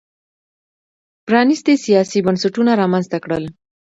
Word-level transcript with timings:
پرانیستي 1.25 1.75
سیاسي 1.85 2.19
بنسټونه 2.27 2.71
رامنځته 2.81 3.17
کړل. 3.23 3.43